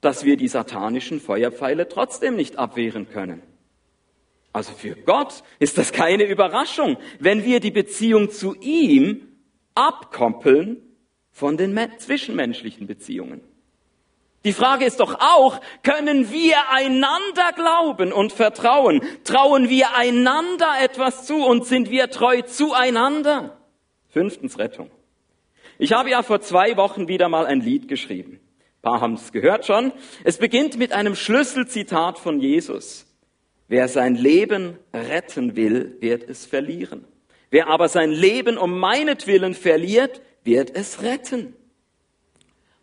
dass 0.00 0.24
wir 0.24 0.36
die 0.36 0.48
satanischen 0.48 1.20
Feuerpfeile 1.20 1.88
trotzdem 1.88 2.34
nicht 2.34 2.58
abwehren 2.58 3.08
können. 3.08 3.42
Also 4.52 4.72
für 4.72 4.96
Gott 4.96 5.42
ist 5.58 5.78
das 5.78 5.92
keine 5.92 6.24
Überraschung, 6.24 6.96
wenn 7.20 7.44
wir 7.44 7.60
die 7.60 7.70
Beziehung 7.70 8.30
zu 8.30 8.54
ihm 8.54 9.28
abkoppeln 9.74 10.82
von 11.30 11.56
den 11.56 11.78
zwischenmenschlichen 11.98 12.86
Beziehungen. 12.86 13.42
Die 14.46 14.52
Frage 14.52 14.84
ist 14.86 15.00
doch 15.00 15.18
auch, 15.20 15.60
können 15.82 16.30
wir 16.30 16.56
einander 16.70 17.52
glauben 17.54 18.12
und 18.12 18.32
vertrauen? 18.32 19.02
Trauen 19.24 19.68
wir 19.68 19.94
einander 19.96 20.68
etwas 20.80 21.26
zu 21.26 21.44
und 21.44 21.66
sind 21.66 21.90
wir 21.90 22.10
treu 22.10 22.42
zueinander? 22.42 23.60
Fünftens 24.08 24.58
Rettung. 24.58 24.90
Ich 25.78 25.92
habe 25.92 26.10
ja 26.10 26.22
vor 26.22 26.40
zwei 26.40 26.76
Wochen 26.76 27.08
wieder 27.08 27.28
mal 27.28 27.46
ein 27.46 27.60
Lied 27.60 27.88
geschrieben. 27.88 28.40
Ein 28.78 28.82
paar 28.82 29.00
haben 29.00 29.14
es 29.14 29.32
gehört 29.32 29.66
schon. 29.66 29.92
Es 30.24 30.38
beginnt 30.38 30.78
mit 30.78 30.92
einem 30.92 31.14
Schlüsselzitat 31.14 32.18
von 32.18 32.40
Jesus. 32.40 33.06
Wer 33.68 33.88
sein 33.88 34.14
Leben 34.14 34.78
retten 34.94 35.56
will, 35.56 35.96
wird 36.00 36.28
es 36.28 36.46
verlieren. 36.46 37.04
Wer 37.50 37.68
aber 37.68 37.88
sein 37.88 38.10
Leben 38.10 38.58
um 38.58 38.78
meinetwillen 38.78 39.54
verliert, 39.54 40.20
wird 40.44 40.70
es 40.74 41.02
retten. 41.02 41.54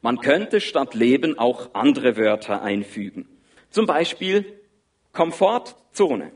Man 0.01 0.19
könnte 0.19 0.59
statt 0.59 0.93
Leben 0.93 1.39
auch 1.39 1.73
andere 1.73 2.17
Wörter 2.17 2.61
einfügen. 2.61 3.27
Zum 3.69 3.85
Beispiel 3.85 4.59
Komfortzone. 5.13 6.31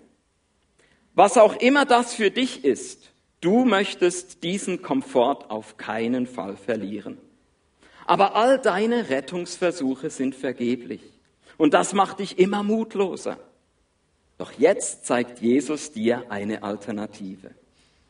Was 1.14 1.38
auch 1.38 1.56
immer 1.58 1.86
das 1.86 2.14
für 2.14 2.32
dich 2.32 2.64
ist, 2.64 3.12
du 3.42 3.66
möchtest 3.66 4.44
diesen 4.44 4.82
Komfort 4.82 5.50
auf 5.50 5.78
keinen 5.78 6.28
Fall 6.28 6.58
verlieren. 6.58 7.18
Aber 8.06 8.36
all 8.36 8.58
deine 8.58 9.10
Rettungsversuche 9.10 10.10
sind 10.10 10.34
vergeblich. 10.34 11.02
Und 11.58 11.74
das 11.74 11.94
macht 11.94 12.20
dich 12.20 12.40
immer 12.40 12.64
mutloser. 12.64 13.38
Doch 14.38 14.54
jetzt 14.54 15.06
zeigt 15.06 15.40
Jesus 15.42 15.92
dir 15.92 16.26
eine 16.30 16.64
Alternative. 16.64 17.52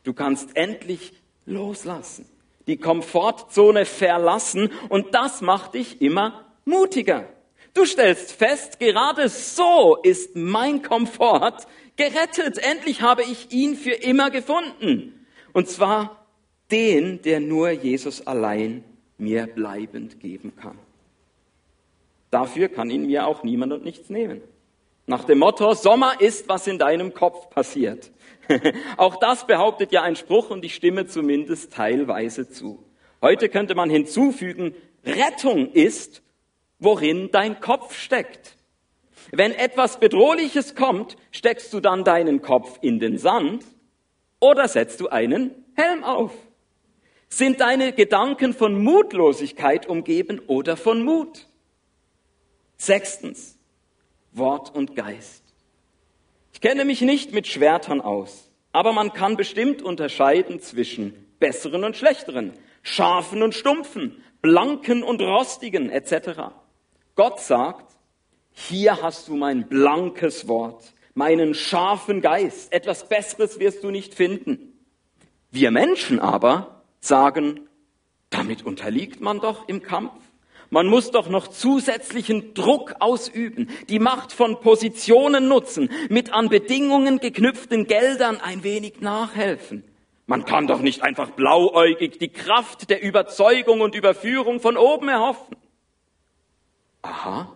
Du 0.04 0.12
kannst 0.12 0.56
endlich 0.56 1.14
loslassen, 1.46 2.26
die 2.66 2.76
Komfortzone 2.76 3.86
verlassen 3.86 4.70
und 4.88 5.14
das 5.14 5.40
macht 5.40 5.74
dich 5.74 6.00
immer 6.00 6.44
mutiger. 6.64 7.26
Du 7.74 7.84
stellst 7.84 8.32
fest, 8.32 8.78
gerade 8.78 9.28
so 9.28 9.96
ist 10.02 10.36
mein 10.36 10.82
Komfort 10.82 11.66
gerettet. 11.96 12.58
Endlich 12.58 13.02
habe 13.02 13.22
ich 13.22 13.50
ihn 13.52 13.76
für 13.76 13.92
immer 13.92 14.30
gefunden. 14.30 15.17
Und 15.58 15.68
zwar 15.68 16.24
den, 16.70 17.20
der 17.22 17.40
nur 17.40 17.70
Jesus 17.70 18.24
allein 18.24 18.84
mir 19.16 19.48
bleibend 19.48 20.20
geben 20.20 20.54
kann. 20.54 20.78
Dafür 22.30 22.68
kann 22.68 22.90
ihn 22.90 23.08
mir 23.08 23.26
auch 23.26 23.42
niemand 23.42 23.72
und 23.72 23.84
nichts 23.84 24.08
nehmen. 24.08 24.40
Nach 25.06 25.24
dem 25.24 25.40
Motto, 25.40 25.74
Sommer 25.74 26.20
ist, 26.20 26.48
was 26.48 26.68
in 26.68 26.78
deinem 26.78 27.12
Kopf 27.12 27.50
passiert. 27.50 28.12
auch 28.96 29.16
das 29.16 29.48
behauptet 29.48 29.90
ja 29.90 30.02
ein 30.02 30.14
Spruch 30.14 30.50
und 30.50 30.64
ich 30.64 30.76
stimme 30.76 31.06
zumindest 31.08 31.72
teilweise 31.72 32.48
zu. 32.48 32.84
Heute 33.20 33.48
könnte 33.48 33.74
man 33.74 33.90
hinzufügen, 33.90 34.76
Rettung 35.04 35.72
ist, 35.72 36.22
worin 36.78 37.30
dein 37.32 37.58
Kopf 37.58 37.98
steckt. 37.98 38.54
Wenn 39.32 39.50
etwas 39.50 39.98
Bedrohliches 39.98 40.76
kommt, 40.76 41.16
steckst 41.32 41.74
du 41.74 41.80
dann 41.80 42.04
deinen 42.04 42.42
Kopf 42.42 42.78
in 42.80 43.00
den 43.00 43.18
Sand 43.18 43.64
oder 44.40 44.68
setzt 44.68 45.00
du 45.00 45.08
einen 45.08 45.64
Helm 45.74 46.04
auf? 46.04 46.32
Sind 47.28 47.60
deine 47.60 47.92
Gedanken 47.92 48.54
von 48.54 48.82
Mutlosigkeit 48.82 49.86
umgeben 49.86 50.40
oder 50.46 50.76
von 50.76 51.02
Mut? 51.02 51.46
Sechstens, 52.76 53.58
Wort 54.32 54.74
und 54.74 54.96
Geist. 54.96 55.42
Ich 56.52 56.60
kenne 56.60 56.84
mich 56.84 57.02
nicht 57.02 57.32
mit 57.32 57.46
Schwertern 57.46 58.00
aus, 58.00 58.50
aber 58.72 58.92
man 58.92 59.12
kann 59.12 59.36
bestimmt 59.36 59.82
unterscheiden 59.82 60.60
zwischen 60.60 61.14
besseren 61.38 61.84
und 61.84 61.96
schlechteren, 61.96 62.52
scharfen 62.82 63.42
und 63.42 63.54
stumpfen, 63.54 64.22
blanken 64.40 65.02
und 65.02 65.20
rostigen 65.20 65.90
etc. 65.90 66.52
Gott 67.14 67.40
sagt, 67.40 67.96
hier 68.52 69.02
hast 69.02 69.28
du 69.28 69.36
mein 69.36 69.68
blankes 69.68 70.48
Wort, 70.48 70.94
meinen 71.18 71.52
scharfen 71.52 72.20
Geist, 72.20 72.72
etwas 72.72 73.08
Besseres 73.08 73.58
wirst 73.58 73.82
du 73.82 73.90
nicht 73.90 74.14
finden. 74.14 74.78
Wir 75.50 75.72
Menschen 75.72 76.20
aber 76.20 76.84
sagen, 77.00 77.68
damit 78.30 78.64
unterliegt 78.64 79.20
man 79.20 79.40
doch 79.40 79.68
im 79.68 79.82
Kampf. 79.82 80.12
Man 80.70 80.86
muss 80.86 81.10
doch 81.10 81.28
noch 81.28 81.48
zusätzlichen 81.48 82.54
Druck 82.54 82.94
ausüben, 83.00 83.68
die 83.88 83.98
Macht 83.98 84.32
von 84.32 84.60
Positionen 84.60 85.48
nutzen, 85.48 85.90
mit 86.08 86.32
an 86.32 86.50
Bedingungen 86.50 87.18
geknüpften 87.18 87.86
Geldern 87.86 88.40
ein 88.40 88.62
wenig 88.62 89.00
nachhelfen. 89.00 89.82
Man 90.26 90.44
kann 90.44 90.66
doch 90.68 90.80
nicht 90.80 91.02
einfach 91.02 91.30
blauäugig 91.30 92.18
die 92.18 92.28
Kraft 92.28 92.90
der 92.90 93.02
Überzeugung 93.02 93.80
und 93.80 93.96
Überführung 93.96 94.60
von 94.60 94.76
oben 94.76 95.08
erhoffen. 95.08 95.56
Aha. 97.02 97.52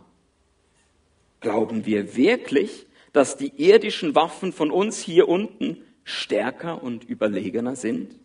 Glauben 1.41 1.87
wir 1.87 2.17
wirklich, 2.17 2.87
dass 3.13 3.37
die 3.37 3.53
irdischen 3.57 4.15
Waffen 4.15 4.53
von 4.53 4.71
uns 4.71 5.01
hier 5.01 5.29
unten 5.29 5.85
stärker 6.05 6.83
und 6.83 7.05
überlegener 7.05 7.77
sind? 7.77 8.19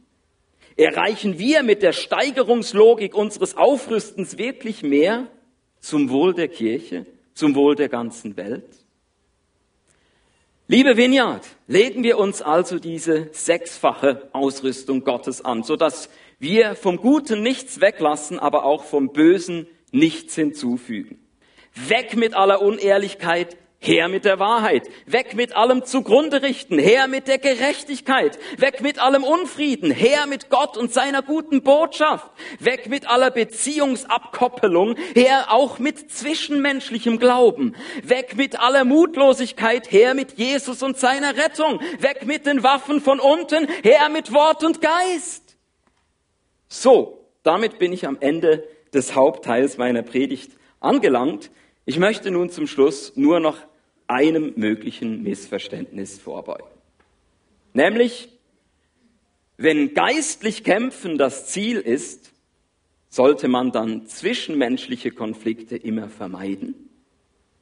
Erreichen 0.75 1.39
wir 1.39 1.63
mit 1.63 1.82
der 1.82 1.94
Steigerungslogik 1.94 3.15
unseres 3.15 3.58
Aufrüstens 3.58 4.38
wirklich 4.38 4.84
mehr 4.84 5.27
zum 5.79 6.10
Wohl 6.10 6.34
der 6.34 6.48
Kirche, 6.48 7.06
zum 7.34 7.56
Wohl 7.56 7.75
der 7.75 7.89
ganzen 7.89 8.38
Welt? 8.38 8.65
Liebe 10.70 10.98
Vineyard, 10.98 11.48
legen 11.67 12.03
wir 12.03 12.17
uns 12.17 12.41
also 12.41 12.77
diese 12.77 13.29
sechsfache 13.32 14.27
Ausrüstung 14.34 15.03
Gottes 15.03 15.44
an, 15.44 15.63
so 15.63 15.77
dass 15.77 16.10
wir 16.39 16.75
vom 16.75 16.98
Guten 16.98 17.42
nichts 17.42 17.79
weglassen, 17.79 18.38
aber 18.38 18.66
auch 18.66 18.83
vom 18.83 19.14
Bösen 19.14 19.66
nichts 19.92 20.35
hinzufügen. 20.35 21.20
Weg 21.74 22.18
mit 22.18 22.35
aller 22.35 22.61
Unehrlichkeit, 22.61 23.55
Her 23.79 24.07
mit 24.07 24.25
der 24.25 24.40
Wahrheit, 24.40 24.90
weg 25.05 25.35
mit 25.35 25.55
allem 25.55 25.85
zugrunde 25.85 26.42
richten, 26.42 26.79
her 26.79 27.07
mit 27.07 27.27
der 27.27 27.37
Gerechtigkeit, 27.37 28.40
weg 28.57 28.81
mit 28.81 28.98
allem 29.00 29.24
Unfrieden, 29.24 29.92
her 29.92 30.25
mit 30.27 30.50
Gott 30.50 30.77
und 30.77 30.92
seiner 30.92 31.22
guten 31.22 31.61
Botschaft, 31.61 32.29
weg 32.59 32.90
mit 32.90 33.07
aller 33.07 33.29
Beziehungsabkoppelung, 33.29 34.96
her 35.13 35.46
auch 35.50 35.77
mit 35.77 36.11
zwischenmenschlichem 36.11 37.20
Glauben, 37.20 37.75
weg 38.01 38.35
mit 38.35 38.59
aller 38.59 38.83
Mutlosigkeit, 38.83 39.92
her 39.92 40.16
mit 40.16 40.33
Jesus 40.40 40.81
und 40.81 40.98
seiner 40.98 41.37
Rettung, 41.37 41.79
weg 42.00 42.25
mit 42.25 42.48
den 42.48 42.63
Waffen 42.63 43.00
von 43.00 43.20
unten, 43.20 43.68
her 43.83 44.09
mit 44.09 44.33
Wort 44.33 44.63
und 44.63 44.81
Geist. 44.81 45.55
So, 46.68 47.29
damit 47.44 47.77
bin 47.77 47.94
ich 47.94 48.07
am 48.07 48.18
Ende 48.20 48.68
des 48.92 49.13
Hauptteils 49.13 49.77
meiner 49.77 50.01
Predigt 50.01 50.51
angelangt. 50.79 51.51
Ich 51.85 52.00
möchte 52.00 52.31
nun 52.31 52.50
zum 52.50 52.68
Schluss 52.68 53.13
nur 53.16 53.40
noch 53.40 53.57
einem 54.07 54.53
möglichen 54.55 55.24
Missverständnis 55.24 56.20
vorbeugen. 56.20 56.67
Nämlich, 57.74 58.29
wenn 59.57 59.93
geistlich 59.93 60.63
Kämpfen 60.63 61.17
das 61.17 61.48
Ziel 61.48 61.79
ist, 61.79 62.31
sollte 63.09 63.48
man 63.48 63.72
dann 63.72 64.07
zwischenmenschliche 64.07 65.11
Konflikte 65.11 65.75
immer 65.75 66.09
vermeiden? 66.09 66.89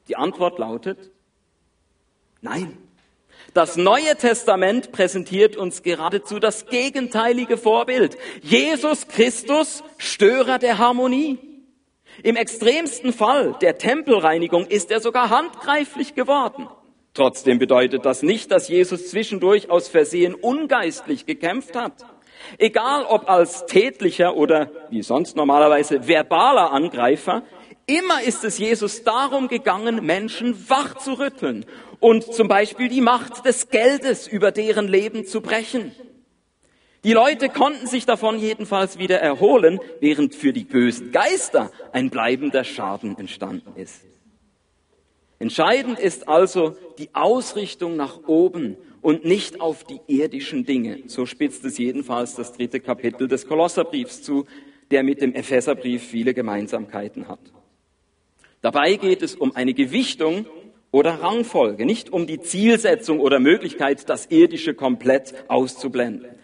Die 0.08 0.16
Antwort 0.16 0.58
lautet 0.58 1.10
Nein. 2.40 2.76
Das 3.54 3.76
Neue 3.76 4.16
Testament 4.16 4.92
präsentiert 4.92 5.56
uns 5.56 5.82
geradezu 5.82 6.38
das 6.38 6.66
gegenteilige 6.66 7.56
Vorbild. 7.56 8.16
Jesus 8.42 9.08
Christus, 9.08 9.82
Störer 9.98 10.58
der 10.58 10.78
Harmonie. 10.78 11.38
Im 12.22 12.36
extremsten 12.36 13.12
Fall 13.12 13.56
der 13.60 13.78
Tempelreinigung 13.78 14.66
ist 14.66 14.90
er 14.90 15.00
sogar 15.00 15.30
handgreiflich 15.30 16.14
geworden. 16.14 16.68
Trotzdem 17.14 17.58
bedeutet 17.58 18.04
das 18.04 18.22
nicht, 18.22 18.50
dass 18.50 18.68
Jesus 18.68 19.08
zwischendurch 19.08 19.70
aus 19.70 19.88
Versehen 19.88 20.34
ungeistlich 20.34 21.24
gekämpft 21.24 21.74
hat. 21.74 21.94
Egal 22.58 23.04
ob 23.06 23.28
als 23.28 23.66
tätlicher 23.66 24.36
oder 24.36 24.70
wie 24.90 25.02
sonst 25.02 25.36
normalerweise 25.36 26.06
verbaler 26.06 26.72
Angreifer, 26.72 27.42
immer 27.86 28.22
ist 28.22 28.44
es 28.44 28.58
Jesus 28.58 29.02
darum 29.02 29.48
gegangen, 29.48 30.04
Menschen 30.04 30.68
wach 30.68 30.98
zu 30.98 31.14
rütteln 31.14 31.64
und 32.00 32.22
zum 32.34 32.48
Beispiel 32.48 32.88
die 32.88 33.00
Macht 33.00 33.46
des 33.46 33.70
Geldes 33.70 34.26
über 34.26 34.52
deren 34.52 34.86
Leben 34.86 35.24
zu 35.24 35.40
brechen. 35.40 35.92
Die 37.06 37.12
Leute 37.12 37.48
konnten 37.48 37.86
sich 37.86 38.04
davon 38.04 38.36
jedenfalls 38.36 38.98
wieder 38.98 39.20
erholen, 39.20 39.78
während 40.00 40.34
für 40.34 40.52
die 40.52 40.64
bösen 40.64 41.12
Geister 41.12 41.70
ein 41.92 42.10
bleibender 42.10 42.64
Schaden 42.64 43.16
entstanden 43.16 43.80
ist. 43.80 44.02
Entscheidend 45.38 46.00
ist 46.00 46.26
also 46.26 46.76
die 46.98 47.10
Ausrichtung 47.12 47.94
nach 47.94 48.26
oben 48.26 48.76
und 49.02 49.24
nicht 49.24 49.60
auf 49.60 49.84
die 49.84 50.00
irdischen 50.08 50.64
Dinge. 50.64 51.04
So 51.06 51.26
spitzt 51.26 51.64
es 51.64 51.78
jedenfalls 51.78 52.34
das 52.34 52.52
dritte 52.54 52.80
Kapitel 52.80 53.28
des 53.28 53.46
Kolosserbriefs 53.46 54.24
zu, 54.24 54.44
der 54.90 55.04
mit 55.04 55.22
dem 55.22 55.32
Epheserbrief 55.32 56.02
viele 56.02 56.34
Gemeinsamkeiten 56.34 57.28
hat. 57.28 57.38
Dabei 58.62 58.96
geht 58.96 59.22
es 59.22 59.36
um 59.36 59.54
eine 59.54 59.74
Gewichtung 59.74 60.44
oder 60.90 61.22
Rangfolge, 61.22 61.86
nicht 61.86 62.10
um 62.10 62.26
die 62.26 62.40
Zielsetzung 62.40 63.20
oder 63.20 63.38
Möglichkeit, 63.38 64.08
das 64.08 64.26
Irdische 64.26 64.74
komplett 64.74 65.34
auszublenden. 65.46 66.36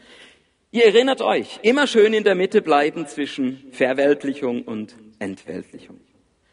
Ihr 0.74 0.86
erinnert 0.86 1.20
euch, 1.20 1.60
immer 1.60 1.86
schön 1.86 2.14
in 2.14 2.24
der 2.24 2.34
Mitte 2.34 2.62
bleiben 2.62 3.06
zwischen 3.06 3.62
Verweltlichung 3.72 4.62
und 4.62 4.96
Entweltlichung. 5.18 6.00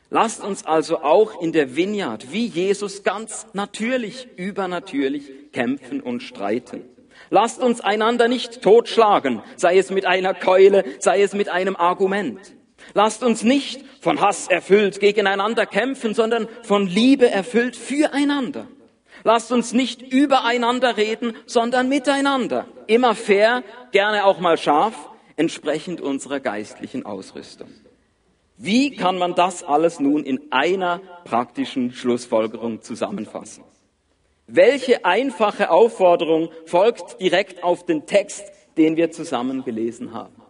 Lasst 0.09 0.43
uns 0.43 0.65
also 0.65 0.97
auch 0.97 1.41
in 1.41 1.53
der 1.53 1.77
Vineyard 1.77 2.33
wie 2.33 2.45
Jesus 2.45 3.03
ganz 3.03 3.47
natürlich, 3.53 4.27
übernatürlich 4.35 5.31
kämpfen 5.53 6.01
und 6.01 6.21
streiten. 6.21 6.83
Lasst 7.29 7.61
uns 7.61 7.79
einander 7.79 8.27
nicht 8.27 8.61
totschlagen, 8.61 9.41
sei 9.55 9.77
es 9.77 9.89
mit 9.89 10.05
einer 10.05 10.33
Keule, 10.33 10.83
sei 10.99 11.21
es 11.21 11.33
mit 11.33 11.47
einem 11.47 11.77
Argument. 11.77 12.41
Lasst 12.93 13.23
uns 13.23 13.43
nicht 13.43 13.85
von 14.01 14.19
Hass 14.19 14.49
erfüllt 14.49 14.99
gegeneinander 14.99 15.65
kämpfen, 15.65 16.13
sondern 16.13 16.49
von 16.63 16.87
Liebe 16.87 17.29
erfüllt 17.29 17.77
füreinander. 17.77 18.67
Lasst 19.23 19.51
uns 19.51 19.73
nicht 19.73 20.01
übereinander 20.01 20.97
reden, 20.97 21.33
sondern 21.45 21.89
miteinander. 21.89 22.65
Immer 22.87 23.15
fair, 23.15 23.63
gerne 23.91 24.25
auch 24.25 24.39
mal 24.39 24.57
scharf, 24.57 25.09
entsprechend 25.35 26.01
unserer 26.01 26.39
geistlichen 26.39 27.05
Ausrüstung. 27.05 27.69
Wie 28.57 28.95
kann 28.95 29.17
man 29.17 29.35
das 29.35 29.63
alles 29.63 30.01
nun 30.01 30.25
in 30.25 30.51
einer 30.51 30.99
praktischen 31.23 31.93
Schlussfolgerung 31.93 32.81
zusammenfassen? 32.81 33.63
Welche 34.47 35.05
einfache 35.05 35.69
Aufforderung 35.69 36.49
folgt 36.65 37.21
direkt 37.21 37.63
auf 37.63 37.85
den 37.85 38.05
Text, 38.05 38.43
den 38.77 38.97
wir 38.97 39.11
zusammen 39.11 39.63
gelesen 39.63 40.13
haben? 40.13 40.41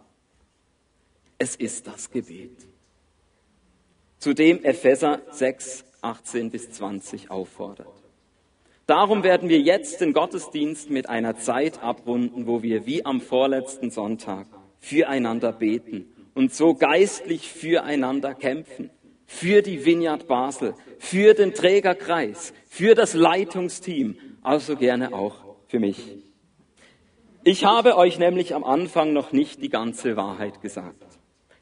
Es 1.38 1.56
ist 1.56 1.86
das 1.86 2.10
Gebet, 2.10 2.66
zu 4.18 4.34
dem 4.34 4.64
Epheser 4.64 5.22
6, 5.32 5.86
18 6.02 6.50
bis 6.50 6.72
20 6.72 7.30
auffordert. 7.30 7.99
Darum 8.90 9.22
werden 9.22 9.50
wir 9.50 9.60
jetzt 9.60 10.02
den 10.02 10.14
Gottesdienst 10.14 10.90
mit 10.90 11.10
einer 11.10 11.36
Zeit 11.36 11.84
abrunden, 11.84 12.48
wo 12.48 12.64
wir 12.64 12.88
wie 12.88 13.06
am 13.06 13.22
vorletzten 13.22 13.92
Sonntag 13.92 14.48
füreinander 14.80 15.52
beten 15.52 16.08
und 16.34 16.56
so 16.56 16.74
geistlich 16.74 17.52
füreinander 17.52 18.34
kämpfen. 18.34 18.90
Für 19.28 19.62
die 19.62 19.86
Vineyard 19.86 20.28
Basel, 20.28 20.74
für 20.98 21.36
den 21.36 21.54
Trägerkreis, 21.54 22.52
für 22.68 22.96
das 22.96 23.14
Leitungsteam, 23.14 24.18
also 24.42 24.76
gerne 24.76 25.14
auch 25.14 25.36
für 25.68 25.80
mich. 25.80 26.00
Ich 27.44 27.66
habe 27.66 27.96
euch 27.96 28.18
nämlich 28.18 28.56
am 28.56 28.64
Anfang 28.64 29.14
noch 29.14 29.32
nicht 29.32 29.62
die 29.62 29.70
ganze 29.70 30.18
Wahrheit 30.18 30.64
gesagt. 30.64 31.06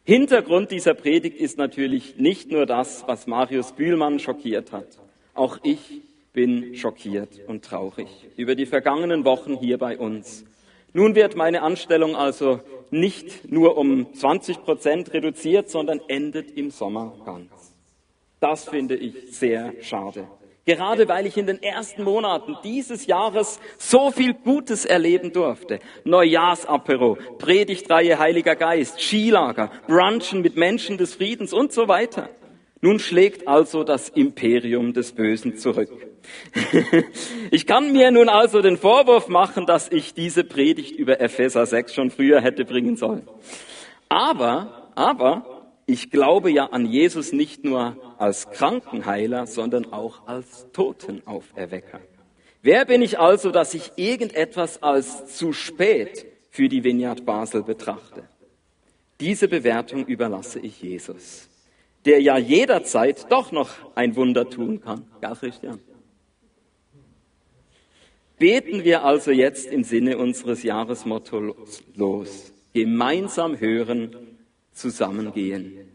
Hintergrund 0.06 0.72
dieser 0.72 0.94
Predigt 0.94 1.36
ist 1.36 1.58
natürlich 1.58 2.16
nicht 2.16 2.50
nur 2.50 2.66
das, 2.66 3.04
was 3.06 3.28
Marius 3.28 3.74
Bühlmann 3.74 4.20
schockiert 4.20 4.72
hat. 4.72 4.98
Auch 5.34 5.58
ich 5.64 6.07
bin 6.38 6.76
schockiert 6.76 7.40
und 7.48 7.66
traurig 7.66 8.08
über 8.36 8.54
die 8.54 8.68
vergangenen 8.68 9.26
Wochen 9.26 9.58
hier 9.58 9.80
bei 9.80 9.98
uns. 9.98 10.46
Nun 10.94 11.16
wird 11.16 11.36
meine 11.36 11.64
Anstellung 11.64 12.16
also 12.16 12.60
nicht 12.92 13.52
nur 13.52 13.76
um 13.76 14.14
20 14.14 14.62
Prozent 14.62 15.14
reduziert, 15.14 15.68
sondern 15.72 16.00
endet 16.08 16.52
im 16.52 16.70
Sommer 16.70 17.16
ganz. 17.26 17.50
Das 18.40 18.70
finde 18.70 18.96
ich 18.96 19.36
sehr 19.36 19.74
schade. 19.82 20.28
Gerade 20.68 21.08
weil 21.08 21.26
ich 21.26 21.38
in 21.38 21.48
den 21.48 21.64
ersten 21.64 22.04
Monaten 22.04 22.56
dieses 22.64 23.08
Jahres 23.08 23.60
so 23.80 24.12
viel 24.12 24.36
Gutes 24.36 24.86
erleben 24.86 25.34
durfte. 25.34 25.80
Neujahrsapero, 26.04 27.18
Predigtreihe 27.40 28.20
Heiliger 28.20 28.56
Geist, 28.56 29.02
Skilager, 29.02 29.72
Brunchen 29.88 30.44
mit 30.44 30.56
Menschen 30.56 31.00
des 31.00 31.16
Friedens 31.16 31.52
und 31.52 31.74
so 31.74 31.88
weiter. 31.88 32.30
Nun 32.82 33.00
schlägt 33.00 33.48
also 33.48 33.84
das 33.84 34.10
Imperium 34.10 34.94
des 34.94 35.14
Bösen 35.14 35.58
zurück. 35.58 35.90
ich 37.52 37.66
kann 37.66 37.92
mir 37.92 38.12
nun 38.12 38.30
also 38.30 38.62
den 38.62 38.78
Vorwurf 38.78 39.30
machen, 39.30 39.66
dass 39.66 39.92
ich 39.92 40.14
diese 40.14 40.44
Predigt 40.44 40.96
über 40.96 41.20
Epheser 41.20 41.66
6 41.66 41.94
schon 41.94 42.12
früher 42.12 42.42
hätte 42.42 42.66
bringen 42.66 42.96
sollen. 42.96 43.28
Aber, 44.10 44.92
aber, 44.96 45.72
ich 45.88 46.12
glaube 46.12 46.52
ja 46.52 46.66
an 46.68 46.86
Jesus 46.86 47.32
nicht 47.32 47.64
nur 47.64 47.98
als 48.20 48.50
Krankenheiler, 48.52 49.48
sondern 49.48 49.92
auch 49.92 50.28
als 50.28 50.68
Totenauferwecker. 50.72 52.02
Wer 52.62 52.86
bin 52.86 53.02
ich 53.02 53.20
also, 53.20 53.50
dass 53.52 53.74
ich 53.74 53.94
irgendetwas 53.96 54.84
als 54.84 55.36
zu 55.36 55.54
spät 55.54 56.28
für 56.52 56.68
die 56.68 56.84
Vineyard 56.84 57.26
Basel 57.26 57.64
betrachte? 57.64 58.24
Diese 59.20 59.48
Bewertung 59.48 60.06
überlasse 60.06 60.60
ich 60.60 60.82
Jesus 60.82 61.50
der 62.08 62.22
ja 62.22 62.38
jederzeit 62.38 63.30
doch 63.32 63.52
noch 63.52 63.70
ein 63.94 64.16
Wunder 64.16 64.50
tun 64.50 64.82
kann. 64.82 65.06
Ja, 65.22 65.36
Christian? 65.36 65.80
Beten 68.40 68.84
wir 68.84 69.04
also 69.04 69.32
jetzt 69.32 69.68
im 69.68 69.84
Sinne 69.84 70.18
unseres 70.18 70.64
Jahresmottos 70.64 71.84
los. 71.96 72.54
Gemeinsam 72.74 73.60
hören, 73.60 74.16
zusammengehen. 74.72 75.90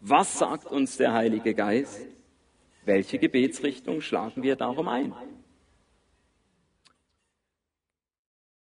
Was 0.00 0.38
sagt 0.38 0.70
uns 0.70 0.96
der 0.96 1.12
Heilige 1.14 1.54
Geist? 1.54 2.06
Welche 2.84 3.18
Gebetsrichtung 3.18 4.00
schlagen 4.00 4.42
wir 4.42 4.56
darum 4.56 4.88
ein? 4.88 5.12